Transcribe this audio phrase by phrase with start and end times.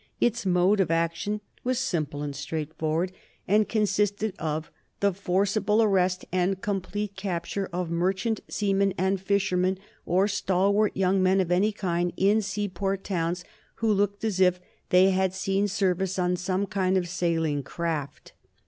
[0.19, 3.11] Its mode of action was simple and straight forward,
[3.47, 9.77] and consisted of the forcible arrest and complete capture of merchant seamen and fishermen,
[10.07, 13.43] or stalwart young men of any kind, in seaport towns,
[13.75, 14.59] who looked as if
[14.89, 18.33] they had seen service on some kind of sailing craft.